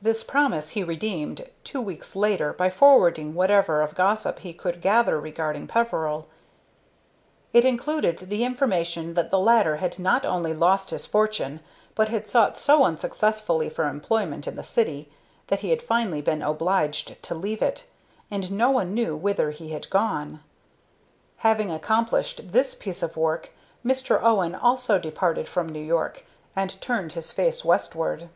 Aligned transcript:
This 0.00 0.22
promise 0.22 0.70
he 0.78 0.84
redeemed 0.84 1.50
two 1.64 1.80
weeks 1.80 2.14
later 2.14 2.52
by 2.52 2.70
forwarding 2.70 3.34
whatever 3.34 3.82
of 3.82 3.96
gossip 3.96 4.38
he 4.38 4.52
could 4.52 4.80
gather 4.80 5.20
regarding 5.20 5.66
Peveril. 5.66 6.28
It 7.52 7.64
included 7.64 8.30
the 8.30 8.44
information 8.44 9.14
that 9.14 9.30
the 9.32 9.40
latter 9.40 9.78
had 9.78 9.98
not 9.98 10.24
only 10.24 10.54
lost 10.54 10.90
his 10.90 11.04
fortune, 11.04 11.58
but 11.96 12.10
had 12.10 12.28
sought 12.28 12.56
so 12.56 12.84
unsuccessfully 12.84 13.68
for 13.68 13.88
employment 13.88 14.46
in 14.46 14.54
the 14.54 14.62
city 14.62 15.10
that 15.48 15.58
he 15.58 15.70
had 15.70 15.82
finally 15.82 16.22
been 16.22 16.42
obliged 16.42 17.20
to 17.24 17.34
leave 17.34 17.60
it, 17.60 17.86
and 18.30 18.52
no 18.52 18.70
one 18.70 18.94
knew 18.94 19.16
whither 19.16 19.50
he 19.50 19.70
had 19.70 19.90
gone. 19.90 20.44
Having 21.38 21.72
accomplished 21.72 22.52
this 22.52 22.76
piece 22.76 23.02
of 23.02 23.16
work, 23.16 23.50
Mr. 23.84 24.22
Owen 24.22 24.54
also 24.54 25.00
departed 25.00 25.48
from 25.48 25.68
New 25.68 25.82
York, 25.84 26.24
and 26.54 26.80
turned 26.80 27.14
his 27.14 27.32
face 27.32 27.64
westward. 27.64 28.28